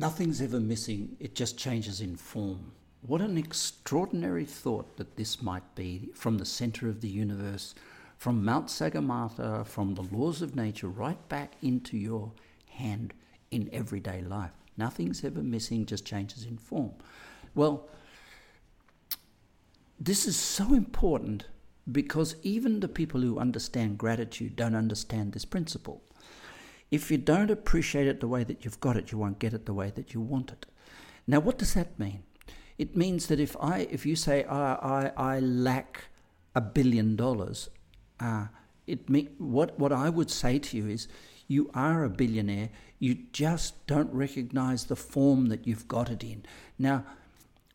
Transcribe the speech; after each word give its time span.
Nothing's 0.00 0.40
ever 0.40 0.60
missing, 0.60 1.16
it 1.18 1.34
just 1.34 1.58
changes 1.58 2.00
in 2.00 2.14
form. 2.14 2.70
What 3.02 3.20
an 3.20 3.36
extraordinary 3.36 4.44
thought 4.44 4.96
that 4.96 5.16
this 5.16 5.42
might 5.42 5.74
be 5.74 6.10
from 6.14 6.38
the 6.38 6.44
center 6.44 6.88
of 6.88 7.00
the 7.00 7.08
universe, 7.08 7.74
from 8.16 8.44
Mount 8.44 8.68
Sagarmatha, 8.68 9.66
from 9.66 9.96
the 9.96 10.02
laws 10.02 10.40
of 10.40 10.54
nature, 10.54 10.86
right 10.86 11.28
back 11.28 11.54
into 11.62 11.96
your 11.96 12.30
hand 12.68 13.12
in 13.50 13.68
everyday 13.72 14.22
life. 14.22 14.52
Nothing's 14.76 15.24
ever 15.24 15.42
missing, 15.42 15.84
just 15.84 16.04
changes 16.04 16.44
in 16.44 16.58
form. 16.58 16.92
Well, 17.56 17.88
this 19.98 20.26
is 20.26 20.36
so 20.36 20.74
important 20.74 21.46
because 21.90 22.36
even 22.44 22.78
the 22.78 22.86
people 22.86 23.20
who 23.20 23.40
understand 23.40 23.98
gratitude 23.98 24.54
don't 24.54 24.76
understand 24.76 25.32
this 25.32 25.44
principle. 25.44 26.02
If 26.90 27.10
you 27.10 27.18
don't 27.18 27.50
appreciate 27.50 28.06
it 28.06 28.20
the 28.20 28.28
way 28.28 28.44
that 28.44 28.64
you've 28.64 28.80
got 28.80 28.96
it, 28.96 29.12
you 29.12 29.18
won't 29.18 29.38
get 29.38 29.52
it 29.52 29.66
the 29.66 29.74
way 29.74 29.90
that 29.94 30.14
you 30.14 30.20
want 30.20 30.50
it. 30.50 30.66
Now, 31.26 31.40
what 31.40 31.58
does 31.58 31.74
that 31.74 31.98
mean? 31.98 32.22
It 32.78 32.96
means 32.96 33.26
that 33.26 33.40
if 33.40 33.56
I, 33.60 33.88
if 33.90 34.06
you 34.06 34.16
say 34.16 34.44
I, 34.44 34.74
I, 34.74 35.12
I 35.16 35.40
lack 35.40 36.04
a 36.54 36.60
billion 36.60 37.16
dollars, 37.16 37.68
uh, 38.20 38.46
it 38.86 39.10
me, 39.10 39.28
what 39.38 39.78
what 39.78 39.92
I 39.92 40.08
would 40.08 40.30
say 40.30 40.58
to 40.58 40.76
you 40.76 40.88
is, 40.88 41.08
you 41.46 41.70
are 41.74 42.04
a 42.04 42.08
billionaire. 42.08 42.70
You 42.98 43.16
just 43.32 43.86
don't 43.86 44.12
recognize 44.12 44.84
the 44.84 44.96
form 44.96 45.46
that 45.46 45.66
you've 45.66 45.88
got 45.88 46.10
it 46.10 46.22
in. 46.22 46.44
Now, 46.78 47.04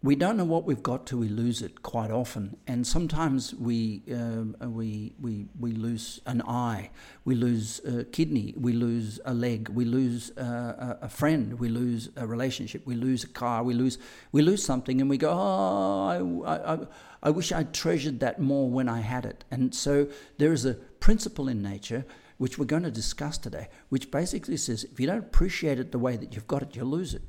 we 0.04 0.18
don't 0.18 0.36
know 0.36 0.44
what 0.44 0.66
we've 0.66 0.84
got 0.84 1.08
till 1.08 1.20
we 1.20 1.30
lose 1.30 1.62
it 1.62 1.82
quite 1.82 2.12
often, 2.12 2.58
and 2.68 2.86
sometimes 2.86 3.56
we 3.56 4.04
um, 4.12 4.54
we 4.60 5.16
we 5.22 5.48
we 5.58 5.72
lose 5.72 6.20
an 6.26 6.42
eye, 6.42 6.90
we 7.24 7.36
lose 7.36 7.80
a 7.86 8.04
kidney, 8.04 8.54
we 8.58 8.74
lose 8.74 9.22
a 9.24 9.34
leg, 9.34 9.70
we 9.70 9.86
lose 9.86 10.38
uh, 10.38 10.98
a 11.02 11.08
friend, 11.08 11.58
we 11.58 11.70
lose 11.70 12.10
a 12.18 12.28
relationship, 12.28 12.86
we 12.86 12.96
lose 12.96 13.24
a 13.24 13.30
car, 13.30 13.64
we 13.64 13.74
lose 13.74 13.98
we 14.34 14.42
lose 14.42 14.62
something, 14.62 15.00
and 15.00 15.10
we 15.10 15.18
go, 15.18 15.32
oh, 15.32 16.44
I, 16.46 16.74
I, 16.74 16.80
I 17.24 17.30
wish 17.30 17.54
I'd 17.54 17.74
treasured 17.74 18.20
that 18.20 18.42
more 18.42 18.70
when 18.70 18.90
I 18.90 19.00
had 19.00 19.26
it. 19.26 19.46
And 19.52 19.74
so 19.74 20.08
there 20.38 20.52
is 20.52 20.66
a 20.66 20.74
principle 21.00 21.48
in 21.48 21.62
nature 21.62 22.06
which 22.38 22.58
we're 22.58 22.66
going 22.66 22.84
to 22.84 22.92
discuss 22.92 23.38
today, 23.38 23.70
which 23.88 24.12
basically 24.12 24.58
says 24.58 24.84
if 24.84 25.00
you 25.00 25.08
don't 25.08 25.20
appreciate 25.20 25.80
it 25.80 25.94
the 25.94 26.00
way 26.00 26.18
that 26.18 26.36
you've 26.36 26.48
got 26.48 26.62
it, 26.62 26.76
you 26.76 26.84
lose 26.84 27.14
it. 27.14 27.22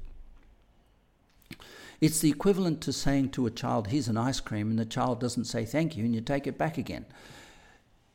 It's 2.00 2.20
the 2.20 2.30
equivalent 2.30 2.80
to 2.82 2.92
saying 2.92 3.30
to 3.30 3.46
a 3.46 3.50
child, 3.50 3.88
here's 3.88 4.08
an 4.08 4.16
ice 4.16 4.40
cream, 4.40 4.70
and 4.70 4.78
the 4.78 4.84
child 4.84 5.20
doesn't 5.20 5.44
say 5.44 5.64
thank 5.64 5.96
you, 5.96 6.04
and 6.04 6.14
you 6.14 6.20
take 6.20 6.46
it 6.46 6.58
back 6.58 6.78
again. 6.78 7.06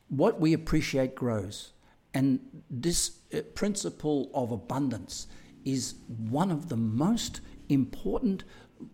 What 0.10 0.40
we 0.40 0.54
appreciate 0.54 1.16
grows. 1.16 1.72
And 2.14 2.40
this 2.70 3.20
uh, 3.34 3.42
principle 3.54 4.32
of 4.34 4.52
abundance 4.52 5.28
is 5.64 5.96
one 6.08 6.52
of 6.52 6.70
the 6.70 6.78
most 6.78 7.42
important 7.70 8.44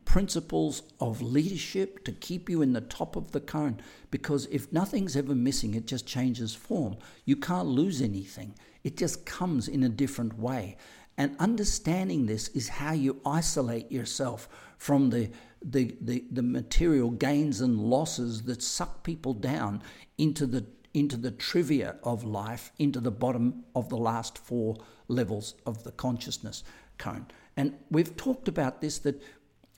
principles 0.03 0.81
of 0.99 1.21
leadership 1.21 2.03
to 2.05 2.11
keep 2.11 2.49
you 2.49 2.61
in 2.61 2.73
the 2.73 2.81
top 2.81 3.15
of 3.15 3.31
the 3.31 3.39
current 3.39 3.79
because 4.09 4.47
if 4.47 4.71
nothing's 4.73 5.15
ever 5.15 5.35
missing, 5.35 5.75
it 5.75 5.85
just 5.85 6.07
changes 6.07 6.55
form. 6.55 6.97
You 7.25 7.35
can't 7.35 7.67
lose 7.67 8.01
anything, 8.01 8.55
it 8.83 8.97
just 8.97 9.25
comes 9.25 9.67
in 9.67 9.83
a 9.83 9.89
different 9.89 10.37
way. 10.37 10.77
And 11.17 11.35
understanding 11.39 12.25
this 12.25 12.49
is 12.49 12.67
how 12.67 12.93
you 12.93 13.21
isolate 13.25 13.91
yourself 13.91 14.49
from 14.77 15.09
the, 15.09 15.29
the, 15.63 15.95
the, 16.01 16.25
the 16.29 16.41
material 16.43 17.09
gains 17.11 17.61
and 17.61 17.79
losses 17.79 18.43
that 18.43 18.61
suck 18.61 19.03
people 19.03 19.33
down 19.33 19.81
into 20.17 20.45
the, 20.45 20.65
into 20.93 21.15
the 21.15 21.31
trivia 21.31 21.95
of 22.03 22.23
life, 22.23 22.71
into 22.79 22.99
the 22.99 23.11
bottom 23.11 23.63
of 23.75 23.89
the 23.89 23.97
last 23.97 24.37
four 24.37 24.75
levels 25.07 25.55
of 25.65 25.83
the 25.83 25.91
consciousness 25.91 26.63
cone. 26.97 27.27
And 27.55 27.75
we've 27.89 28.15
talked 28.17 28.47
about 28.47 28.81
this 28.81 28.99
that 28.99 29.21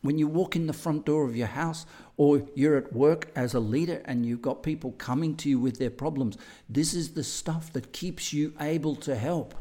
when 0.01 0.17
you 0.17 0.27
walk 0.27 0.55
in 0.55 0.67
the 0.67 0.73
front 0.73 1.05
door 1.05 1.25
of 1.25 1.35
your 1.35 1.47
house 1.47 1.85
or 2.17 2.47
you're 2.55 2.77
at 2.77 2.93
work 2.93 3.31
as 3.35 3.53
a 3.53 3.59
leader 3.59 4.01
and 4.05 4.25
you've 4.25 4.41
got 4.41 4.63
people 4.63 4.91
coming 4.93 5.35
to 5.35 5.49
you 5.49 5.59
with 5.59 5.77
their 5.79 5.89
problems, 5.89 6.37
this 6.69 6.93
is 6.93 7.13
the 7.13 7.23
stuff 7.23 7.73
that 7.73 7.93
keeps 7.93 8.31
you 8.31 8.53
able 8.59 8.95
to 8.95 9.15
help 9.15 9.55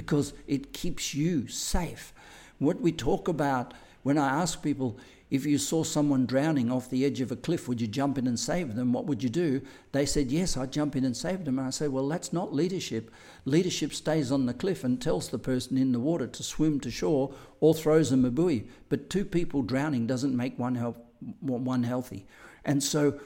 because 0.00 0.32
it 0.46 0.72
keeps 0.72 1.12
you 1.12 1.46
safe. 1.46 2.14
What 2.58 2.80
we 2.80 2.90
talk 2.90 3.28
about 3.28 3.74
when 4.02 4.16
I 4.16 4.30
ask 4.30 4.62
people, 4.62 4.98
if 5.30 5.44
you 5.44 5.58
saw 5.58 5.84
someone 5.84 6.24
drowning 6.24 6.72
off 6.72 6.88
the 6.88 7.04
edge 7.04 7.20
of 7.20 7.30
a 7.30 7.36
cliff, 7.36 7.68
would 7.68 7.82
you 7.82 7.86
jump 7.86 8.16
in 8.16 8.26
and 8.26 8.40
save 8.40 8.76
them? 8.76 8.94
What 8.94 9.04
would 9.04 9.22
you 9.22 9.28
do? 9.28 9.60
They 9.92 10.06
said, 10.06 10.32
Yes, 10.32 10.56
I'd 10.56 10.72
jump 10.72 10.96
in 10.96 11.04
and 11.04 11.14
save 11.14 11.44
them. 11.44 11.58
And 11.58 11.68
I 11.68 11.70
say, 11.70 11.86
Well, 11.86 12.08
that's 12.08 12.32
not 12.32 12.54
leadership. 12.54 13.10
Leadership 13.44 13.92
stays 13.92 14.32
on 14.32 14.46
the 14.46 14.54
cliff 14.54 14.84
and 14.84 14.98
tells 14.98 15.28
the 15.28 15.38
person 15.38 15.76
in 15.76 15.92
the 15.92 16.00
water 16.00 16.26
to 16.26 16.42
swim 16.42 16.80
to 16.80 16.90
shore 16.90 17.34
or 17.60 17.74
throws 17.74 18.08
them 18.08 18.24
a 18.24 18.30
buoy. 18.30 18.66
But 18.88 19.10
two 19.10 19.26
people 19.26 19.60
drowning 19.60 20.06
doesn't 20.06 20.34
make 20.34 20.58
one, 20.58 20.76
help, 20.76 20.96
one 21.40 21.82
healthy. 21.82 22.26
And 22.64 22.82
so, 22.82 23.20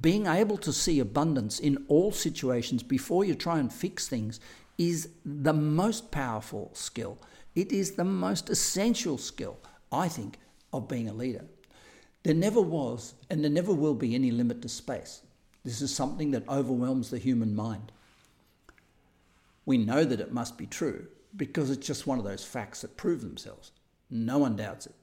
being 0.00 0.26
able 0.26 0.56
to 0.56 0.72
see 0.72 0.98
abundance 0.98 1.60
in 1.60 1.84
all 1.86 2.10
situations 2.10 2.82
before 2.82 3.24
you 3.24 3.36
try 3.36 3.60
and 3.60 3.72
fix 3.72 4.08
things 4.08 4.40
is 4.88 5.08
the 5.24 5.52
most 5.52 6.10
powerful 6.10 6.70
skill. 6.74 7.18
It 7.54 7.72
is 7.72 7.92
the 7.92 8.04
most 8.04 8.50
essential 8.50 9.18
skill, 9.18 9.58
I 9.90 10.08
think, 10.08 10.38
of 10.72 10.88
being 10.88 11.08
a 11.08 11.14
leader. 11.14 11.44
There 12.22 12.34
never 12.34 12.60
was 12.60 13.14
and 13.28 13.42
there 13.42 13.50
never 13.50 13.72
will 13.72 13.94
be 13.94 14.14
any 14.14 14.30
limit 14.30 14.62
to 14.62 14.68
space. 14.68 15.22
This 15.64 15.80
is 15.82 15.94
something 15.94 16.30
that 16.32 16.48
overwhelms 16.48 17.10
the 17.10 17.18
human 17.18 17.54
mind. 17.54 17.92
We 19.64 19.78
know 19.78 20.04
that 20.04 20.20
it 20.20 20.32
must 20.32 20.58
be 20.58 20.66
true 20.66 21.06
because 21.36 21.70
it's 21.70 21.86
just 21.86 22.06
one 22.06 22.18
of 22.18 22.24
those 22.24 22.44
facts 22.44 22.80
that 22.80 22.96
prove 22.96 23.20
themselves. 23.20 23.72
No 24.10 24.38
one 24.38 24.56
doubts 24.56 24.86
it. 24.86 24.94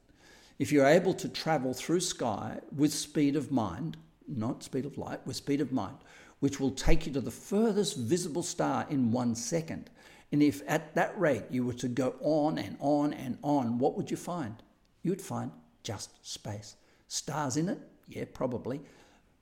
If 0.57 0.71
you're 0.71 0.85
able 0.85 1.13
to 1.15 1.29
travel 1.29 1.73
through 1.73 2.01
sky 2.01 2.59
with 2.75 2.93
speed 2.93 3.35
of 3.35 3.51
mind, 3.51 3.97
not 4.27 4.63
speed 4.63 4.85
of 4.85 4.97
light, 4.97 5.25
with 5.25 5.37
speed 5.37 5.61
of 5.61 5.71
mind, 5.71 5.95
which 6.39 6.59
will 6.59 6.71
take 6.71 7.05
you 7.05 7.13
to 7.13 7.21
the 7.21 7.31
furthest 7.31 7.97
visible 7.97 8.43
star 8.43 8.85
in 8.89 9.11
one 9.11 9.35
second, 9.35 9.89
and 10.31 10.43
if 10.43 10.61
at 10.67 10.93
that 10.95 11.19
rate 11.19 11.43
you 11.49 11.65
were 11.65 11.73
to 11.73 11.87
go 11.87 12.15
on 12.21 12.57
and 12.57 12.77
on 12.79 13.13
and 13.13 13.37
on, 13.41 13.79
what 13.79 13.97
would 13.97 14.11
you 14.11 14.17
find? 14.17 14.55
You 15.01 15.11
would 15.11 15.21
find 15.21 15.51
just 15.83 16.11
space. 16.25 16.75
Stars 17.07 17.57
in 17.57 17.69
it? 17.69 17.79
Yeah, 18.07 18.25
probably. 18.33 18.81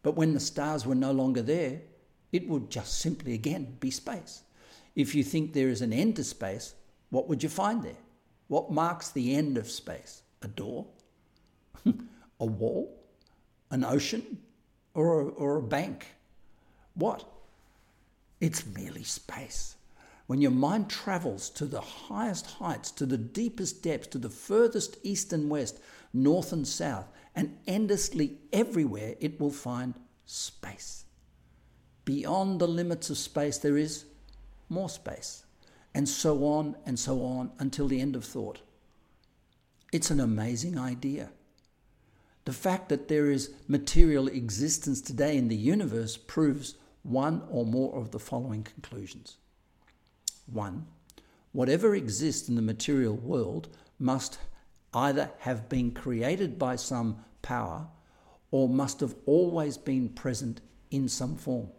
But 0.03 0.15
when 0.15 0.33
the 0.33 0.39
stars 0.39 0.85
were 0.85 0.95
no 0.95 1.11
longer 1.11 1.41
there, 1.41 1.81
it 2.31 2.47
would 2.47 2.69
just 2.69 2.99
simply 2.99 3.33
again 3.33 3.77
be 3.79 3.91
space. 3.91 4.43
If 4.95 5.13
you 5.13 5.23
think 5.23 5.53
there 5.53 5.69
is 5.69 5.81
an 5.81 5.93
end 5.93 6.15
to 6.15 6.23
space, 6.23 6.73
what 7.09 7.27
would 7.27 7.43
you 7.43 7.49
find 7.49 7.83
there? 7.83 7.97
What 8.47 8.71
marks 8.71 9.11
the 9.11 9.35
end 9.35 9.57
of 9.57 9.69
space? 9.69 10.21
A 10.41 10.47
door? 10.47 10.87
a 11.85 12.45
wall? 12.45 12.97
An 13.71 13.83
ocean? 13.83 14.39
Or 14.93 15.21
a, 15.21 15.25
or 15.25 15.57
a 15.57 15.61
bank? 15.61 16.07
What? 16.97 17.25
It's 18.41 18.65
merely 18.65 19.03
space. 19.03 19.75
When 20.25 20.41
your 20.41 20.51
mind 20.51 20.89
travels 20.89 21.49
to 21.51 21.65
the 21.65 21.79
highest 21.79 22.47
heights, 22.47 22.91
to 22.91 23.05
the 23.05 23.17
deepest 23.17 23.81
depths, 23.81 24.07
to 24.07 24.17
the 24.17 24.29
furthest 24.29 24.97
east 25.03 25.31
and 25.31 25.49
west, 25.49 25.79
north 26.11 26.51
and 26.51 26.67
south, 26.67 27.05
and 27.35 27.55
endlessly 27.67 28.39
everywhere, 28.51 29.15
it 29.19 29.39
will 29.39 29.51
find 29.51 29.93
space. 30.25 31.05
Beyond 32.03 32.59
the 32.59 32.67
limits 32.67 33.09
of 33.09 33.17
space, 33.17 33.57
there 33.57 33.77
is 33.77 34.05
more 34.69 34.89
space, 34.89 35.43
and 35.93 36.09
so 36.09 36.45
on 36.45 36.75
and 36.85 36.99
so 36.99 37.23
on 37.23 37.51
until 37.59 37.87
the 37.87 38.01
end 38.01 38.15
of 38.15 38.25
thought. 38.25 38.61
It's 39.93 40.11
an 40.11 40.19
amazing 40.19 40.77
idea. 40.77 41.29
The 42.45 42.53
fact 42.53 42.89
that 42.89 43.07
there 43.07 43.29
is 43.29 43.51
material 43.67 44.27
existence 44.27 44.99
today 44.99 45.37
in 45.37 45.47
the 45.47 45.55
universe 45.55 46.17
proves 46.17 46.75
one 47.07 47.41
or 47.49 47.65
more 47.65 47.95
of 47.95 48.11
the 48.11 48.19
following 48.19 48.63
conclusions. 48.63 49.37
One, 50.51 50.87
whatever 51.53 51.95
exists 51.95 52.49
in 52.49 52.55
the 52.55 52.61
material 52.61 53.15
world 53.15 53.69
must 53.97 54.39
either 54.93 55.31
have 55.39 55.69
been 55.69 55.91
created 55.91 56.59
by 56.59 56.75
some 56.75 57.23
power 57.41 57.87
or 58.51 58.67
must 58.67 58.99
have 58.99 59.15
always 59.25 59.77
been 59.77 60.09
present 60.09 60.61
in 60.91 61.07
some 61.07 61.35
form. 61.35 61.69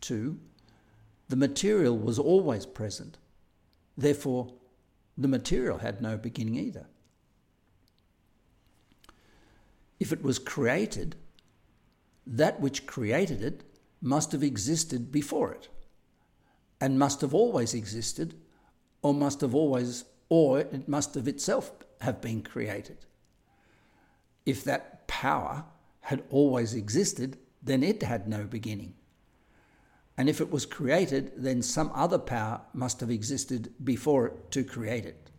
Two, 0.00 0.38
the 1.28 1.36
material 1.36 1.96
was 1.96 2.18
always 2.18 2.66
present. 2.66 3.16
Therefore, 3.96 4.52
the 5.16 5.28
material 5.28 5.78
had 5.78 6.02
no 6.02 6.16
beginning 6.16 6.56
either. 6.56 6.86
If 9.98 10.12
it 10.12 10.22
was 10.22 10.38
created, 10.38 11.16
that 12.26 12.60
which 12.60 12.86
created 12.86 13.42
it 13.42 13.62
must 14.00 14.32
have 14.32 14.42
existed 14.42 15.12
before 15.12 15.52
it 15.52 15.68
and 16.80 16.98
must 16.98 17.20
have 17.20 17.34
always 17.34 17.74
existed 17.74 18.34
or 19.02 19.14
must 19.14 19.40
have 19.40 19.54
always 19.54 20.04
or 20.28 20.60
it 20.60 20.88
must 20.88 21.14
have 21.14 21.28
itself 21.28 21.72
have 22.00 22.20
been 22.20 22.42
created. 22.42 22.98
If 24.44 24.64
that 24.64 25.06
power 25.06 25.64
had 26.00 26.24
always 26.30 26.74
existed 26.74 27.38
then 27.62 27.82
it 27.82 28.02
had 28.02 28.26
no 28.26 28.44
beginning. 28.44 28.94
And 30.18 30.28
if 30.28 30.40
it 30.40 30.50
was 30.50 30.66
created 30.66 31.32
then 31.36 31.62
some 31.62 31.92
other 31.94 32.18
power 32.18 32.60
must 32.74 33.00
have 33.00 33.10
existed 33.10 33.72
before 33.82 34.26
it 34.26 34.50
to 34.52 34.64
create 34.64 35.04
it. 35.04 35.30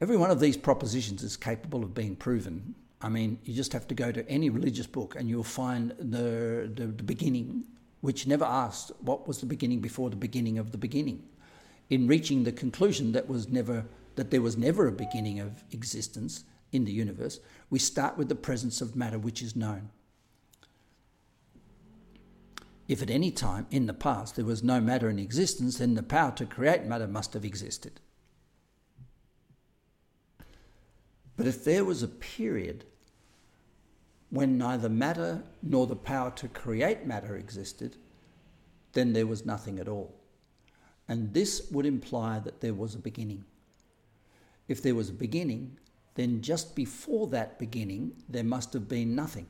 Every 0.00 0.16
one 0.16 0.30
of 0.30 0.40
these 0.40 0.56
propositions 0.56 1.22
is 1.22 1.36
capable 1.36 1.84
of 1.84 1.94
being 1.94 2.16
proven. 2.16 2.74
I 3.02 3.08
mean, 3.08 3.38
you 3.44 3.52
just 3.52 3.72
have 3.72 3.88
to 3.88 3.94
go 3.94 4.12
to 4.12 4.28
any 4.28 4.48
religious 4.48 4.86
book 4.86 5.16
and 5.16 5.28
you'll 5.28 5.42
find 5.42 5.90
the, 5.98 6.70
the, 6.72 6.86
the 6.86 7.02
beginning, 7.02 7.64
which 8.00 8.26
never 8.26 8.44
asked 8.44 8.92
what 9.00 9.26
was 9.26 9.38
the 9.38 9.46
beginning 9.46 9.80
before 9.80 10.08
the 10.08 10.16
beginning 10.16 10.58
of 10.58 10.70
the 10.70 10.78
beginning. 10.78 11.24
In 11.90 12.06
reaching 12.06 12.44
the 12.44 12.52
conclusion 12.52 13.12
that 13.12 13.28
was 13.28 13.48
never 13.48 13.84
that 14.14 14.30
there 14.30 14.42
was 14.42 14.58
never 14.58 14.86
a 14.86 14.92
beginning 14.92 15.40
of 15.40 15.64
existence 15.72 16.44
in 16.70 16.84
the 16.84 16.92
universe, 16.92 17.40
we 17.70 17.78
start 17.78 18.18
with 18.18 18.28
the 18.28 18.34
presence 18.34 18.82
of 18.82 18.94
matter 18.94 19.18
which 19.18 19.42
is 19.42 19.56
known. 19.56 19.88
If 22.88 23.02
at 23.02 23.08
any 23.08 23.30
time 23.30 23.66
in 23.70 23.86
the 23.86 23.94
past 23.94 24.36
there 24.36 24.44
was 24.44 24.62
no 24.62 24.80
matter 24.80 25.08
in 25.08 25.18
existence, 25.18 25.78
then 25.78 25.94
the 25.94 26.02
power 26.02 26.30
to 26.32 26.44
create 26.44 26.84
matter 26.84 27.06
must 27.06 27.32
have 27.32 27.44
existed. 27.44 28.00
But 31.36 31.46
if 31.46 31.64
there 31.64 31.84
was 31.84 32.02
a 32.02 32.08
period 32.08 32.84
when 34.32 34.56
neither 34.56 34.88
matter 34.88 35.42
nor 35.62 35.86
the 35.86 35.94
power 35.94 36.30
to 36.30 36.48
create 36.48 37.06
matter 37.06 37.36
existed, 37.36 37.96
then 38.94 39.12
there 39.12 39.26
was 39.26 39.44
nothing 39.44 39.78
at 39.78 39.88
all. 39.88 40.14
And 41.06 41.34
this 41.34 41.68
would 41.70 41.84
imply 41.84 42.38
that 42.38 42.62
there 42.62 42.72
was 42.72 42.94
a 42.94 42.98
beginning. 42.98 43.44
If 44.68 44.82
there 44.82 44.94
was 44.94 45.10
a 45.10 45.12
beginning, 45.12 45.76
then 46.14 46.40
just 46.40 46.74
before 46.74 47.26
that 47.26 47.58
beginning, 47.58 48.22
there 48.26 48.42
must 48.42 48.72
have 48.72 48.88
been 48.88 49.14
nothing. 49.14 49.48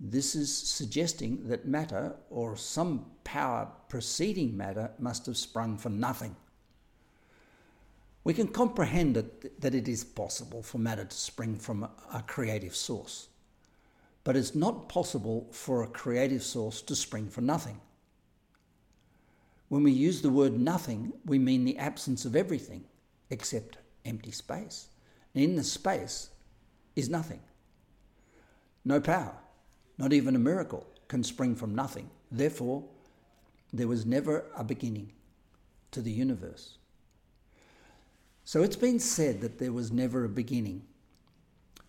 This 0.00 0.34
is 0.34 0.52
suggesting 0.52 1.46
that 1.46 1.68
matter, 1.68 2.16
or 2.30 2.56
some 2.56 3.06
power 3.22 3.68
preceding 3.88 4.56
matter, 4.56 4.90
must 4.98 5.26
have 5.26 5.36
sprung 5.36 5.78
from 5.78 6.00
nothing. 6.00 6.34
We 8.24 8.34
can 8.34 8.48
comprehend 8.48 9.16
that, 9.16 9.60
that 9.60 9.74
it 9.74 9.88
is 9.88 10.04
possible 10.04 10.62
for 10.62 10.78
matter 10.78 11.04
to 11.04 11.16
spring 11.16 11.56
from 11.56 11.82
a, 11.82 11.90
a 12.14 12.22
creative 12.22 12.76
source, 12.76 13.28
but 14.22 14.36
it's 14.36 14.54
not 14.54 14.88
possible 14.88 15.48
for 15.50 15.82
a 15.82 15.88
creative 15.88 16.42
source 16.42 16.82
to 16.82 16.94
spring 16.94 17.28
from 17.28 17.46
nothing. 17.46 17.80
When 19.68 19.82
we 19.82 19.92
use 19.92 20.22
the 20.22 20.30
word 20.30 20.58
nothing, 20.58 21.12
we 21.24 21.38
mean 21.38 21.64
the 21.64 21.78
absence 21.78 22.24
of 22.24 22.36
everything 22.36 22.84
except 23.30 23.78
empty 24.04 24.30
space. 24.30 24.88
And 25.34 25.42
in 25.42 25.56
the 25.56 25.64
space 25.64 26.28
is 26.94 27.08
nothing. 27.08 27.40
No 28.84 29.00
power, 29.00 29.34
not 29.98 30.12
even 30.12 30.36
a 30.36 30.38
miracle, 30.38 30.86
can 31.08 31.24
spring 31.24 31.56
from 31.56 31.74
nothing. 31.74 32.10
Therefore, 32.30 32.84
there 33.72 33.88
was 33.88 34.04
never 34.04 34.44
a 34.56 34.62
beginning 34.62 35.12
to 35.92 36.02
the 36.02 36.12
universe. 36.12 36.76
So 38.44 38.62
it's 38.62 38.76
been 38.76 38.98
said 38.98 39.40
that 39.40 39.58
there 39.58 39.72
was 39.72 39.92
never 39.92 40.24
a 40.24 40.28
beginning. 40.28 40.82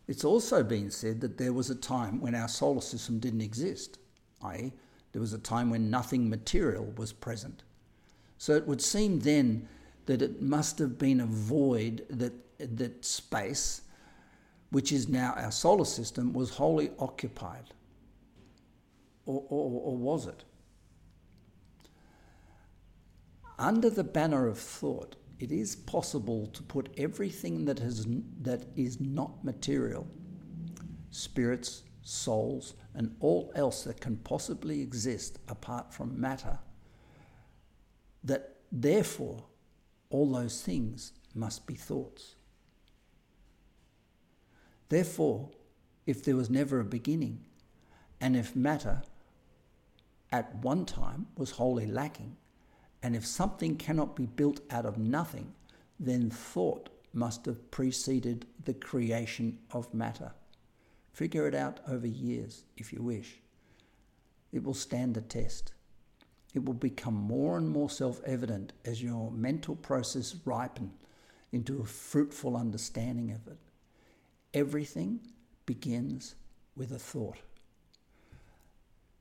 It's 0.08 0.24
also 0.24 0.64
been 0.64 0.92
said 0.92 1.22
that 1.22 1.38
there 1.38 1.54
was 1.54 1.70
a 1.70 1.76
time 1.76 2.20
when 2.20 2.36
our 2.36 2.48
solar 2.48 2.82
system 2.82 3.20
didn't 3.20 3.42
exist, 3.42 4.00
i.e., 4.44 4.74
there 5.12 5.22
was 5.22 5.34
a 5.34 5.40
time 5.40 5.70
when 5.70 5.90
nothing 5.90 6.30
material 6.30 6.92
was 6.98 7.14
present. 7.14 7.64
So 8.38 8.56
it 8.56 8.68
would 8.68 8.82
seem 8.82 9.20
then 9.20 9.68
that 10.06 10.22
it 10.22 10.42
must 10.42 10.80
have 10.80 10.98
been 10.98 11.22
a 11.22 11.26
void 11.26 12.06
that, 12.10 12.34
that 12.58 13.06
space, 13.06 13.82
which 14.72 14.92
is 14.92 15.08
now 15.08 15.34
our 15.38 15.52
solar 15.52 15.86
system, 15.86 16.34
was 16.34 16.50
wholly 16.50 16.92
occupied. 17.00 17.74
Or, 19.26 19.44
or, 19.50 19.82
or 19.82 19.98
was 19.98 20.28
it? 20.28 20.44
Under 23.58 23.90
the 23.90 24.04
banner 24.04 24.48
of 24.48 24.58
thought, 24.58 25.16
it 25.40 25.52
is 25.52 25.76
possible 25.76 26.48
to 26.48 26.64
put 26.64 26.90
everything 26.98 27.66
that, 27.66 27.80
has, 27.80 28.08
that 28.42 28.66
is 28.76 29.00
not 29.00 29.44
material, 29.44 30.08
spirits, 31.12 31.84
souls, 32.02 32.76
and 32.94 33.16
all 33.20 33.52
else 33.56 33.84
that 33.84 34.00
can 34.00 34.18
possibly 34.18 34.82
exist 34.82 35.40
apart 35.48 35.94
from 35.94 36.20
matter, 36.20 36.60
that 38.24 38.58
therefore 38.72 39.46
all 40.10 40.32
those 40.32 40.62
things 40.62 41.14
must 41.34 41.66
be 41.66 41.74
thoughts. 41.74 42.36
Therefore, 44.90 45.50
if 46.06 46.24
there 46.24 46.36
was 46.36 46.50
never 46.50 46.80
a 46.80 46.86
beginning, 46.86 47.44
and 48.22 48.36
if 48.36 48.56
matter 48.56 49.02
at 50.32 50.56
one 50.58 50.86
time 50.86 51.28
was 51.38 51.52
wholly 51.52 51.88
lacking, 51.88 52.38
and 53.04 53.18
if 53.18 53.26
something 53.26 53.76
cannot 53.76 54.16
be 54.16 54.26
built 54.26 54.62
out 54.72 54.86
of 54.86 54.98
nothing, 54.98 55.54
then 56.00 56.30
thought 56.30 56.90
must 57.14 57.46
have 57.46 57.70
preceded 57.70 58.48
the 58.64 58.74
creation 58.74 59.60
of 59.72 59.94
matter. 59.94 60.32
Figure 61.12 61.46
it 61.46 61.54
out 61.54 61.82
over 61.88 62.08
years 62.08 62.64
if 62.78 62.94
you 62.94 63.04
wish. 63.04 63.40
It 64.54 64.64
will 64.64 64.74
stand 64.74 65.14
the 65.14 65.22
test. 65.22 65.74
It 66.54 66.64
will 66.64 66.74
become 66.74 67.14
more 67.14 67.58
and 67.58 67.70
more 67.70 67.90
self 67.90 68.22
evident 68.26 68.72
as 68.86 69.04
your 69.04 69.32
mental 69.32 69.76
process 69.76 70.36
ripen 70.46 70.92
into 71.52 71.82
a 71.82 71.86
fruitful 71.86 72.56
understanding 72.56 73.32
of 73.32 73.46
it. 73.52 73.58
Everything 74.54 75.20
begins 75.66 76.36
with 76.76 76.92
a 76.92 77.00
thought. 77.00 77.38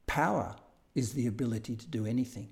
Power 0.07 0.57
is 0.95 1.15
the 1.15 1.27
ability 1.27 1.77
to 1.77 1.87
do 1.87 2.07
anything. 2.07 2.51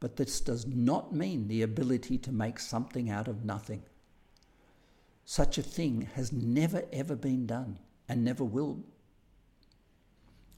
But 0.00 0.16
this 0.16 0.40
does 0.40 0.66
not 0.66 1.14
mean 1.14 1.48
the 1.48 1.62
ability 1.62 2.18
to 2.18 2.32
make 2.32 2.58
something 2.58 3.08
out 3.08 3.28
of 3.28 3.44
nothing. 3.44 3.82
Such 5.24 5.58
a 5.58 5.62
thing 5.62 6.08
has 6.14 6.32
never 6.32 6.84
ever 6.92 7.16
been 7.16 7.46
done 7.46 7.78
and 8.08 8.24
never 8.24 8.44
will. 8.44 8.80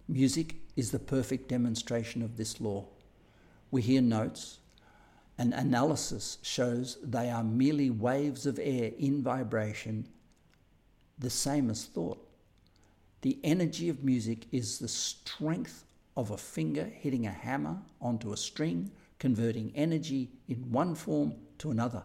Music 0.06 0.56
is 0.76 0.90
the 0.90 0.98
perfect 0.98 1.48
demonstration 1.48 2.22
of 2.22 2.36
this 2.36 2.60
law. 2.60 2.86
We 3.70 3.82
hear 3.82 4.00
notes, 4.00 4.58
and 5.36 5.54
analysis 5.54 6.38
shows 6.42 6.98
they 7.02 7.30
are 7.30 7.44
merely 7.44 7.90
waves 7.90 8.46
of 8.46 8.58
air 8.58 8.92
in 8.98 9.22
vibration, 9.22 10.08
the 11.18 11.30
same 11.30 11.70
as 11.70 11.84
thought. 11.84 12.26
The 13.20 13.38
energy 13.44 13.88
of 13.88 14.02
music 14.02 14.46
is 14.50 14.78
the 14.78 14.88
strength 14.88 15.84
of 16.16 16.30
a 16.30 16.36
finger 16.36 16.84
hitting 16.84 17.26
a 17.26 17.32
hammer 17.32 17.78
onto 18.00 18.32
a 18.32 18.36
string 18.36 18.90
converting 19.18 19.72
energy 19.74 20.30
in 20.46 20.70
one 20.70 20.94
form 20.94 21.34
to 21.58 21.70
another. 21.70 22.02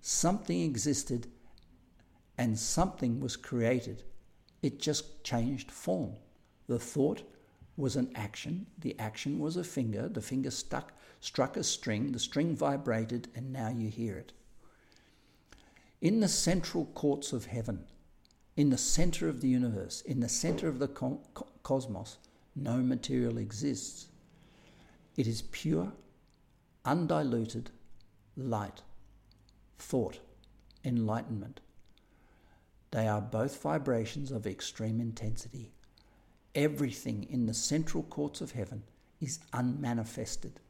Something 0.00 0.62
existed 0.62 1.26
and 2.38 2.58
something 2.58 3.20
was 3.20 3.36
created. 3.36 4.02
It 4.62 4.80
just 4.80 5.24
changed 5.24 5.70
form. 5.70 6.16
The 6.66 6.78
thought 6.78 7.22
was 7.76 7.96
an 7.96 8.10
action, 8.14 8.66
the 8.78 8.98
action 8.98 9.38
was 9.38 9.56
a 9.56 9.64
finger, 9.64 10.08
the 10.08 10.22
finger 10.22 10.50
stuck, 10.50 10.92
struck 11.20 11.56
a 11.56 11.62
string, 11.62 12.12
the 12.12 12.18
string 12.18 12.56
vibrated, 12.56 13.28
and 13.34 13.52
now 13.52 13.68
you 13.68 13.88
hear 13.88 14.16
it. 14.16 14.32
In 16.00 16.20
the 16.20 16.28
central 16.28 16.86
courts 16.86 17.32
of 17.32 17.46
heaven, 17.46 17.84
in 18.56 18.70
the 18.70 18.78
center 18.78 19.28
of 19.28 19.40
the 19.40 19.48
universe, 19.48 20.00
in 20.02 20.20
the 20.20 20.28
center 20.28 20.68
of 20.68 20.78
the 20.78 20.88
co- 20.88 21.20
cosmos, 21.62 22.16
no 22.54 22.78
material 22.78 23.36
exists. 23.36 24.08
It 25.16 25.26
is 25.26 25.42
pure 25.42 25.92
undiluted 26.86 27.70
light, 28.36 28.82
thought, 29.78 30.20
enlightenment. 30.84 31.60
They 32.92 33.08
are 33.08 33.20
both 33.20 33.60
vibrations 33.60 34.30
of 34.30 34.46
extreme 34.46 35.00
intensity. 35.00 35.72
Everything 36.54 37.26
in 37.28 37.46
the 37.46 37.54
central 37.54 38.04
courts 38.04 38.40
of 38.40 38.52
heaven 38.52 38.84
is 39.20 39.40
unmanifested. 39.52 40.60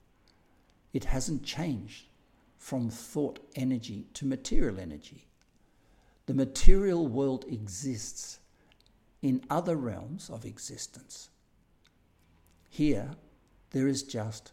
It 0.93 1.05
hasn't 1.05 1.45
changed 1.45 2.07
from 2.59 2.89
thought 2.91 3.39
energy 3.55 4.07
to 4.15 4.27
material 4.27 4.81
energy. 4.81 5.29
The 6.25 6.35
material 6.35 7.07
world 7.07 7.45
exists 7.49 8.41
in 9.23 9.45
other 9.51 9.77
realms 9.77 10.31
of 10.31 10.45
existence. 10.45 11.29
Here, 12.69 13.11
there 13.71 13.87
is 13.87 14.03
just 14.03 14.53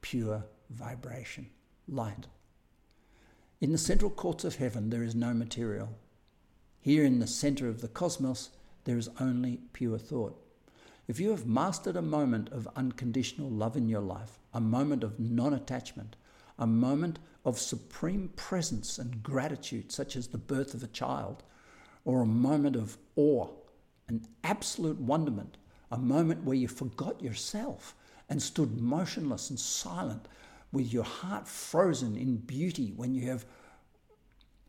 pure 0.00 0.44
vibration, 0.72 1.48
light. 1.86 2.26
In 3.60 3.72
the 3.72 3.78
central 3.78 4.10
courts 4.10 4.44
of 4.44 4.56
heaven, 4.56 4.90
there 4.90 5.02
is 5.02 5.14
no 5.14 5.32
material. 5.32 5.90
Here 6.80 7.04
in 7.04 7.20
the 7.20 7.26
center 7.26 7.68
of 7.68 7.80
the 7.80 7.88
cosmos, 7.88 8.50
there 8.84 8.98
is 8.98 9.10
only 9.20 9.60
pure 9.72 9.98
thought. 9.98 10.38
If 11.06 11.20
you 11.20 11.30
have 11.30 11.46
mastered 11.46 11.96
a 11.96 12.02
moment 12.02 12.50
of 12.50 12.68
unconditional 12.74 13.50
love 13.50 13.76
in 13.76 13.88
your 13.88 14.00
life, 14.00 14.38
a 14.52 14.60
moment 14.60 15.04
of 15.04 15.20
non 15.20 15.54
attachment, 15.54 16.16
a 16.58 16.66
moment 16.66 17.18
of 17.44 17.58
supreme 17.58 18.30
presence 18.36 18.98
and 18.98 19.22
gratitude, 19.22 19.92
such 19.92 20.16
as 20.16 20.28
the 20.28 20.38
birth 20.38 20.74
of 20.74 20.82
a 20.82 20.88
child, 20.88 21.42
or 22.04 22.22
a 22.22 22.26
moment 22.26 22.76
of 22.76 22.98
awe 23.16 23.48
an 24.08 24.26
absolute 24.44 25.00
wonderment, 25.00 25.56
a 25.90 25.98
moment 25.98 26.44
where 26.44 26.56
you 26.56 26.68
forgot 26.68 27.22
yourself 27.22 27.94
and 28.28 28.42
stood 28.42 28.80
motionless 28.80 29.50
and 29.50 29.58
silent 29.58 30.28
with 30.72 30.92
your 30.92 31.04
heart 31.04 31.46
frozen 31.46 32.16
in 32.16 32.36
beauty 32.36 32.92
when 32.96 33.14
you 33.14 33.28
have 33.28 33.44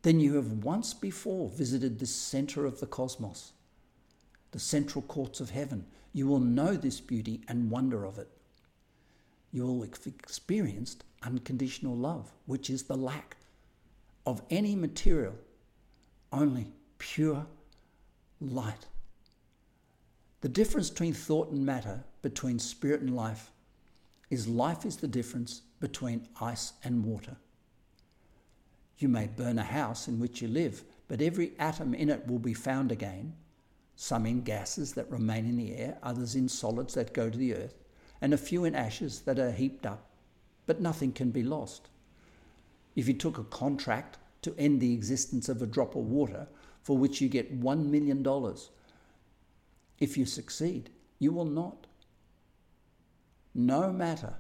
then 0.04 0.20
you 0.20 0.36
have 0.36 0.66
once 0.66 0.94
before 0.94 1.50
visited 1.50 1.98
the 1.98 2.06
center 2.06 2.66
of 2.66 2.82
the 2.82 2.86
cosmos, 2.86 3.54
the 4.52 4.60
central 4.60 5.02
courts 5.02 5.40
of 5.40 5.50
heaven. 5.50 5.86
You 6.12 6.28
will 6.28 6.42
know 6.42 6.76
this 6.76 7.00
beauty 7.00 7.42
and 7.48 7.72
wonder 7.72 8.04
of 8.04 8.20
it. 8.20 8.28
You 9.54 9.66
will 9.66 9.82
have 9.82 9.94
experienced 10.06 11.06
unconditional 11.24 11.96
love, 11.96 12.34
which 12.48 12.70
is 12.70 12.84
the 12.84 12.98
lack 12.98 13.38
of 14.26 14.42
any 14.50 14.76
material, 14.76 15.36
only 16.34 16.68
pure 16.98 17.46
light. 18.42 18.88
The 20.42 20.50
difference 20.50 20.90
between 20.90 21.14
thought 21.14 21.52
and 21.52 21.66
matter, 21.66 22.04
between 22.22 22.60
spirit 22.60 23.00
and 23.00 23.16
life, 23.16 23.52
is 24.30 24.50
life 24.50 24.86
is 24.86 24.98
the 24.98 25.08
difference 25.08 25.62
between 25.84 26.26
ice 26.40 26.72
and 26.86 27.04
water. 27.04 27.36
You 29.00 29.10
may 29.10 29.28
burn 29.28 29.60
a 29.60 29.64
house 29.64 30.08
in 30.08 30.18
which 30.18 30.42
you 30.42 30.48
live, 30.48 30.82
but 31.10 31.22
every 31.22 31.52
atom 31.60 31.94
in 31.94 32.10
it 32.10 32.26
will 32.26 32.40
be 32.40 32.54
found 32.54 32.90
again, 32.90 33.34
some 33.98 34.26
in 34.26 34.44
gases 34.44 34.94
that 34.94 35.12
remain 35.12 35.46
in 35.46 35.58
the 35.58 35.76
air, 35.76 35.98
others 36.02 36.36
in 36.36 36.48
solids 36.48 36.94
that 36.94 37.14
go 37.14 37.30
to 37.30 37.38
the 37.38 37.54
earth, 37.54 37.84
and 38.22 38.34
a 38.34 38.38
few 38.38 38.64
in 38.64 38.76
ashes 38.76 39.20
that 39.26 39.38
are 39.38 39.52
heaped 39.52 39.86
up, 39.86 40.10
but 40.68 40.80
nothing 40.80 41.12
can 41.12 41.32
be 41.32 41.44
lost. 41.44 41.90
If 42.96 43.10
you 43.10 43.14
took 43.14 43.38
a 43.38 43.44
contract 43.44 44.20
to 44.44 44.56
end 44.58 44.80
the 44.80 44.94
existence 44.94 45.50
of 45.50 45.62
a 45.62 45.68
drop 45.68 45.98
of 45.98 46.06
water 46.06 46.48
for 46.82 46.98
which 46.98 47.20
you 47.20 47.28
get 47.28 47.60
$1 47.60 47.86
million, 47.88 48.26
if 50.00 50.18
you 50.18 50.26
succeed, 50.26 50.92
you 51.20 51.34
will 51.34 51.44
not. 51.44 51.88
No 53.54 53.92
matter 53.92 54.36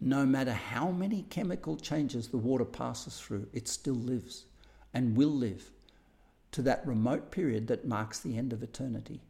no 0.00 0.24
matter 0.24 0.52
how 0.52 0.90
many 0.90 1.22
chemical 1.30 1.76
changes 1.76 2.28
the 2.28 2.36
water 2.36 2.64
passes 2.64 3.18
through, 3.18 3.48
it 3.52 3.66
still 3.68 3.94
lives 3.94 4.44
and 4.94 5.16
will 5.16 5.34
live 5.34 5.70
to 6.52 6.62
that 6.62 6.86
remote 6.86 7.30
period 7.30 7.66
that 7.66 7.86
marks 7.86 8.20
the 8.20 8.38
end 8.38 8.52
of 8.52 8.62
eternity. 8.62 9.20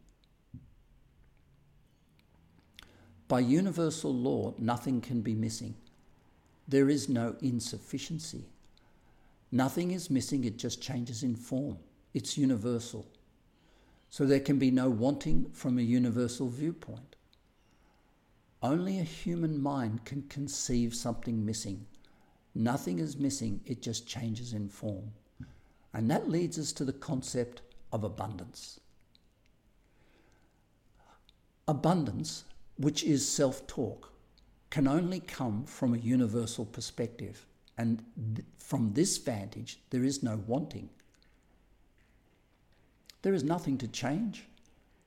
By 3.27 3.41
universal 3.41 4.13
law, 4.13 4.53
nothing 4.57 5.01
can 5.01 5.21
be 5.21 5.35
missing. 5.35 5.75
There 6.67 6.89
is 6.89 7.09
no 7.09 7.35
insufficiency. 7.41 8.45
Nothing 9.51 9.91
is 9.91 10.09
missing, 10.09 10.43
it 10.45 10.57
just 10.57 10.81
changes 10.81 11.23
in 11.23 11.35
form. 11.35 11.77
It's 12.13 12.37
universal. 12.37 13.07
So 14.09 14.25
there 14.25 14.39
can 14.39 14.57
be 14.57 14.71
no 14.71 14.89
wanting 14.89 15.51
from 15.53 15.77
a 15.77 15.83
universal 15.83 16.49
viewpoint. 16.49 17.08
Only 18.61 18.99
a 18.99 19.03
human 19.03 19.61
mind 19.61 20.03
can 20.03 20.23
conceive 20.23 20.93
something 20.93 21.45
missing. 21.45 21.85
Nothing 22.53 22.99
is 22.99 23.17
missing, 23.17 23.61
it 23.65 23.81
just 23.81 24.07
changes 24.07 24.53
in 24.53 24.67
form. 24.67 25.11
And 25.93 26.09
that 26.11 26.29
leads 26.29 26.59
us 26.59 26.73
to 26.73 26.85
the 26.85 26.93
concept 26.93 27.61
of 27.91 28.03
abundance. 28.03 28.79
Abundance, 31.67 32.43
which 32.77 33.03
is 33.03 33.27
self 33.27 33.65
talk, 33.65 34.11
can 34.69 34.87
only 34.87 35.19
come 35.19 35.65
from 35.65 35.93
a 35.93 35.97
universal 35.97 36.65
perspective. 36.65 37.45
And 37.77 38.03
th- 38.35 38.45
from 38.57 38.93
this 38.93 39.17
vantage, 39.17 39.79
there 39.89 40.03
is 40.03 40.21
no 40.21 40.41
wanting. 40.47 40.89
There 43.21 43.33
is 43.33 43.43
nothing 43.43 43.77
to 43.79 43.87
change, 43.87 44.45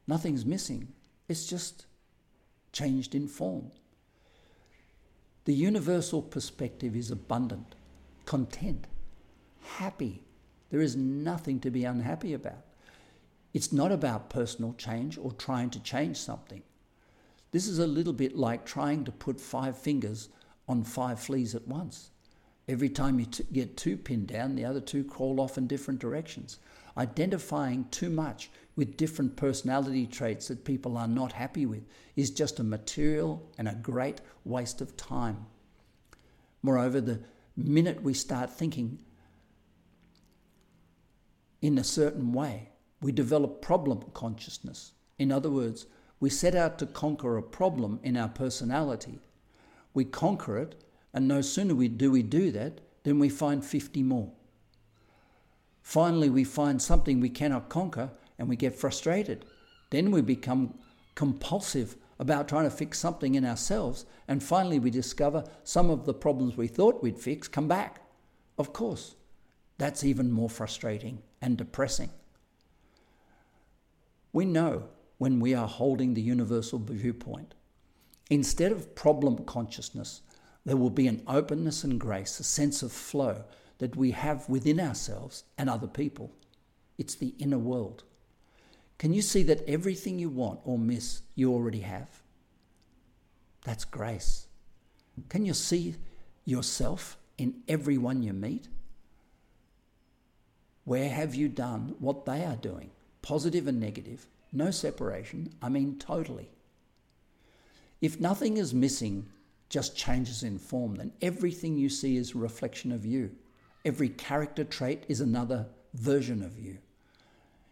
nothing's 0.07 0.45
missing. 0.45 0.93
It's 1.29 1.47
just 1.47 1.87
changed 2.73 3.15
in 3.15 3.29
form. 3.29 3.71
The 5.45 5.55
universal 5.55 6.23
perspective 6.23 6.95
is 6.95 7.11
abundant, 7.11 7.75
content, 8.25 8.87
happy. 9.63 10.23
There 10.71 10.81
is 10.81 10.97
nothing 10.97 11.61
to 11.61 11.71
be 11.71 11.85
unhappy 11.85 12.33
about. 12.33 12.65
It's 13.53 13.73
not 13.73 13.93
about 13.93 14.31
personal 14.31 14.73
change 14.75 15.19
or 15.19 15.33
trying 15.33 15.71
to 15.71 15.83
change 15.83 16.17
something. 16.17 16.63
This 17.51 17.67
is 17.67 17.79
a 17.79 17.87
little 17.87 18.15
bit 18.15 18.35
like 18.35 18.65
trying 18.65 19.05
to 19.05 19.13
put 19.13 19.39
five 19.39 19.77
fingers 19.77 20.31
on 20.69 20.85
five 20.85 21.21
fleas 21.21 21.55
at 21.55 21.69
once. 21.69 22.11
Every 22.69 22.89
time 22.89 23.19
you 23.19 23.27
t- 23.27 23.45
get 23.53 23.77
two 23.77 23.97
pinned 23.97 24.29
down, 24.29 24.55
the 24.55 24.65
other 24.65 24.81
two 24.81 25.05
crawl 25.05 25.41
off 25.41 25.59
in 25.59 25.67
different 25.67 26.01
directions. 26.01 26.59
Identifying 26.97 27.87
too 27.91 28.11
much 28.11 28.51
with 28.77 28.97
different 28.97 29.37
personality 29.37 30.07
traits 30.07 30.49
that 30.49 30.65
people 30.65 30.97
are 30.97 31.09
not 31.09 31.33
happy 31.33 31.67
with 31.67 31.85
is 32.17 32.31
just 32.31 32.59
a 32.59 32.65
material 32.65 33.51
and 33.59 33.69
a 33.69 33.75
great 33.75 34.21
waste 34.45 34.81
of 34.81 34.97
time. 34.97 35.47
Moreover, 36.63 37.01
the 37.01 37.21
minute 37.57 38.03
we 38.03 38.15
start 38.15 38.51
thinking 38.51 38.99
in 41.61 41.79
a 41.79 41.85
certain 41.85 42.33
way, 42.33 42.71
we 43.01 43.13
develop 43.13 43.63
problem 43.63 44.03
consciousness. 44.15 44.93
In 45.19 45.33
other 45.33 45.51
words, 45.51 45.87
we 46.21 46.31
set 46.31 46.55
out 46.55 46.79
to 46.79 46.87
conquer 46.87 47.37
a 47.37 47.43
problem 47.43 48.01
in 48.03 48.17
our 48.17 48.29
personality. 48.29 49.21
We 49.95 50.05
conquer 50.05 50.59
it, 50.59 50.83
and 51.13 51.27
no 51.27 51.41
sooner 51.41 51.75
do 51.89 52.11
we 52.11 52.23
do 52.23 52.51
that, 52.53 52.81
than 53.03 53.19
we 53.19 53.29
find 53.29 53.65
50 53.65 54.03
more. 54.03 54.33
Finally, 55.83 56.31
we 56.31 56.45
find 56.45 56.81
something 56.81 57.21
we 57.21 57.29
cannot 57.29 57.69
conquer, 57.69 58.11
and 58.39 58.49
we 58.49 58.57
get 58.57 58.75
frustrated. 58.75 59.45
Then 59.91 60.11
we 60.11 60.23
become 60.23 60.75
compulsive 61.15 61.97
about 62.19 62.49
trying 62.49 62.65
to 62.65 62.71
fix 62.71 62.99
something 62.99 63.35
in 63.35 63.45
ourselves, 63.45 64.07
and 64.29 64.43
finally 64.43 64.79
we 64.79 64.91
discover 64.91 65.45
some 65.65 65.91
of 65.91 66.07
the 66.07 66.15
problems 66.15 66.57
we 66.57 66.69
thought 66.69 67.03
we'd 67.03 67.19
fix 67.19 67.49
come 67.49 67.69
back. 67.69 68.01
Of 68.57 68.73
course, 68.73 69.17
that's 69.77 70.05
even 70.05 70.31
more 70.31 70.49
frustrating 70.49 71.23
and 71.41 71.57
depressing. 71.57 72.11
We 74.33 74.45
know 74.45 74.85
when 75.19 75.41
we 75.41 75.53
are 75.55 75.69
holding 75.69 76.15
the 76.15 76.23
universal 76.23 76.79
viewpoint. 76.79 77.55
Instead 78.31 78.73
of 78.73 78.95
problem 78.95 79.45
consciousness, 79.45 80.23
there 80.65 80.77
will 80.77 80.91
be 80.91 81.09
an 81.09 81.23
openness 81.27 81.85
and 81.85 81.99
grace, 81.99 82.39
a 82.39 82.45
sense 82.45 82.83
of 82.83 82.93
flow 82.93 83.45
that 83.83 83.97
we 83.97 84.13
have 84.13 84.49
within 84.49 84.79
ourselves 84.79 85.43
and 85.59 85.69
other 85.69 85.89
people. 85.89 86.31
It's 86.99 87.17
the 87.17 87.35
inner 87.41 87.59
world. 87.59 88.05
Can 88.97 89.13
you 89.13 89.23
see 89.23 89.43
that 89.43 89.69
everything 89.69 90.21
you 90.21 90.29
want 90.29 90.61
or 90.63 90.79
miss, 90.79 91.23
you 91.35 91.53
already 91.53 91.81
have? 91.81 92.23
That's 93.65 93.85
grace. 93.85 94.47
Can 95.29 95.45
you 95.45 95.53
see 95.53 95.97
yourself 96.45 97.17
in 97.39 97.57
everyone 97.67 98.23
you 98.23 98.33
meet? 98.33 98.69
Where 100.85 101.09
have 101.09 101.35
you 101.35 101.49
done 101.49 101.97
what 101.99 102.25
they 102.25 102.45
are 102.45 102.55
doing? 102.55 102.93
Positive 103.21 103.67
and 103.67 103.81
negative. 103.81 104.29
No 104.53 104.71
separation. 104.71 105.53
I 105.61 105.71
mean, 105.71 105.99
totally. 105.99 106.53
If 108.01 108.21
nothing 108.21 108.59
is 108.59 108.73
missing, 108.73 109.27
just 109.69 109.97
changes 109.97 110.45
in 110.45 110.61
form, 110.61 110.95
then 110.95 111.11
everything 111.21 111.77
you 111.77 111.89
see 111.89 112.17
is 112.17 112.33
a 112.33 112.39
reflection 112.39 112.93
of 112.93 113.05
you. 113.05 113.33
Every 113.85 114.09
character 114.09 114.65
trait 114.65 115.05
is 115.09 115.21
another 115.21 115.67
version 115.95 116.43
of 116.43 116.59
you. 116.59 116.79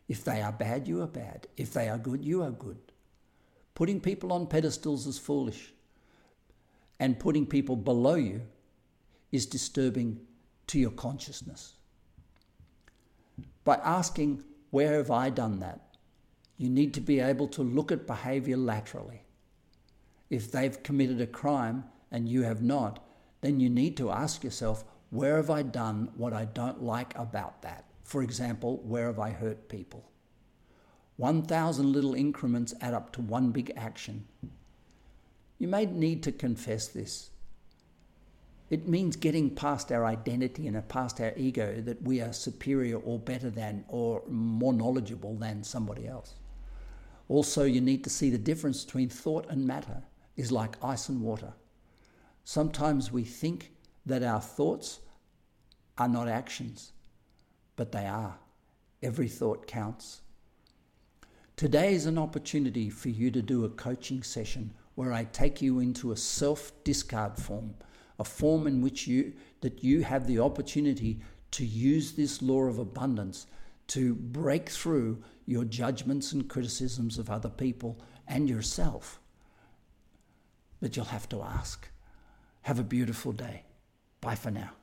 If 0.08 0.24
they 0.24 0.42
are 0.42 0.52
bad, 0.52 0.88
you 0.88 1.02
are 1.02 1.06
bad. 1.06 1.46
If 1.56 1.72
they 1.72 1.88
are 1.88 1.98
good, 1.98 2.24
you 2.24 2.42
are 2.42 2.50
good. 2.50 2.78
Putting 3.74 4.00
people 4.00 4.32
on 4.32 4.46
pedestals 4.46 5.06
is 5.06 5.18
foolish. 5.18 5.72
And 6.98 7.18
putting 7.18 7.46
people 7.46 7.76
below 7.76 8.16
you 8.16 8.42
is 9.32 9.46
disturbing 9.46 10.20
to 10.66 10.78
your 10.78 10.90
consciousness. 10.90 11.74
By 13.64 13.76
asking, 13.76 14.42
Where 14.70 14.94
have 14.94 15.10
I 15.10 15.30
done 15.30 15.60
that? 15.60 15.90
you 16.60 16.68
need 16.68 16.92
to 16.92 17.00
be 17.00 17.20
able 17.20 17.48
to 17.48 17.62
look 17.62 17.90
at 17.90 18.06
behavior 18.06 18.58
laterally. 18.58 19.22
If 20.28 20.52
they've 20.52 20.82
committed 20.82 21.18
a 21.18 21.26
crime 21.26 21.84
and 22.12 22.28
you 22.28 22.42
have 22.42 22.62
not, 22.62 23.02
then 23.40 23.60
you 23.60 23.70
need 23.70 23.96
to 23.96 24.10
ask 24.10 24.44
yourself, 24.44 24.84
Where 25.10 25.36
have 25.36 25.50
I 25.50 25.62
done 25.62 26.10
what 26.16 26.32
I 26.32 26.44
don't 26.44 26.82
like 26.82 27.16
about 27.18 27.62
that? 27.62 27.84
For 28.04 28.22
example, 28.22 28.80
where 28.84 29.06
have 29.06 29.18
I 29.18 29.30
hurt 29.30 29.68
people? 29.68 30.08
1,000 31.16 31.92
little 31.92 32.14
increments 32.14 32.72
add 32.80 32.94
up 32.94 33.12
to 33.12 33.20
one 33.20 33.50
big 33.50 33.72
action. 33.76 34.26
You 35.58 35.68
may 35.68 35.84
need 35.84 36.22
to 36.22 36.32
confess 36.32 36.88
this. 36.88 37.30
It 38.70 38.88
means 38.88 39.16
getting 39.16 39.50
past 39.50 39.90
our 39.90 40.06
identity 40.06 40.68
and 40.68 40.88
past 40.88 41.20
our 41.20 41.32
ego 41.36 41.80
that 41.82 42.02
we 42.02 42.20
are 42.20 42.32
superior 42.32 42.96
or 42.98 43.18
better 43.18 43.50
than 43.50 43.84
or 43.88 44.22
more 44.28 44.72
knowledgeable 44.72 45.34
than 45.34 45.64
somebody 45.64 46.06
else. 46.06 46.36
Also, 47.28 47.64
you 47.64 47.80
need 47.80 48.04
to 48.04 48.10
see 48.10 48.30
the 48.30 48.38
difference 48.38 48.84
between 48.84 49.08
thought 49.08 49.46
and 49.50 49.66
matter 49.66 50.02
is 50.36 50.52
like 50.52 50.82
ice 50.82 51.08
and 51.08 51.20
water. 51.20 51.52
Sometimes 52.44 53.12
we 53.12 53.24
think 53.24 53.72
that 54.06 54.22
our 54.22 54.40
thoughts 54.40 55.00
are 55.98 56.08
not 56.08 56.28
actions 56.28 56.92
but 57.80 57.92
they 57.92 58.04
are. 58.04 58.36
Every 59.02 59.26
thought 59.26 59.66
counts. 59.66 60.20
Today 61.56 61.94
is 61.94 62.04
an 62.04 62.18
opportunity 62.18 62.90
for 62.90 63.08
you 63.08 63.30
to 63.30 63.40
do 63.40 63.64
a 63.64 63.70
coaching 63.70 64.22
session 64.22 64.74
where 64.96 65.14
I 65.14 65.24
take 65.24 65.62
you 65.62 65.78
into 65.78 66.12
a 66.12 66.16
self 66.18 66.72
discard 66.84 67.38
form, 67.38 67.72
a 68.18 68.24
form 68.24 68.66
in 68.66 68.82
which 68.82 69.06
you 69.06 69.32
that 69.62 69.82
you 69.82 70.02
have 70.02 70.26
the 70.26 70.40
opportunity 70.40 71.22
to 71.52 71.64
use 71.64 72.12
this 72.12 72.42
law 72.42 72.64
of 72.64 72.78
abundance 72.78 73.46
to 73.86 74.14
break 74.14 74.68
through 74.68 75.22
your 75.46 75.64
judgments 75.64 76.32
and 76.32 76.50
criticisms 76.50 77.16
of 77.16 77.30
other 77.30 77.48
people 77.48 77.98
and 78.28 78.46
yourself. 78.46 79.20
But 80.82 80.96
you'll 80.96 81.06
have 81.06 81.30
to 81.30 81.40
ask. 81.40 81.88
Have 82.60 82.78
a 82.78 82.84
beautiful 82.84 83.32
day. 83.32 83.64
Bye 84.20 84.34
for 84.34 84.50
now. 84.50 84.79